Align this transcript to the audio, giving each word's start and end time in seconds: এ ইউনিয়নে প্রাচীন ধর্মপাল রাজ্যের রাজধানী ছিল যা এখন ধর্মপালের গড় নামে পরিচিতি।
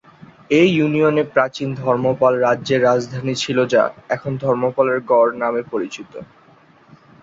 এ 0.51 0.61
ইউনিয়নে 0.71 1.23
প্রাচীন 1.33 1.69
ধর্মপাল 1.75 2.33
রাজ্যের 2.37 2.81
রাজধানী 2.83 3.33
ছিল 3.35 3.57
যা 3.73 3.83
এখন 4.09 4.31
ধর্মপালের 4.43 4.99
গড় 5.11 5.31
নামে 5.41 5.61
পরিচিতি। 5.71 6.19